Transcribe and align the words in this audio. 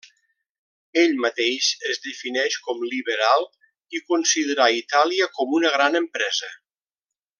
Ell 1.01 1.11
mateix 1.25 1.67
es 1.89 2.01
defineix 2.05 2.57
com 2.69 2.81
liberal 2.93 3.45
i 3.99 4.01
considera 4.13 4.71
Itàlia 4.79 5.29
com 5.37 5.55
una 5.59 5.75
gran 5.77 6.01
empresa. 6.01 6.51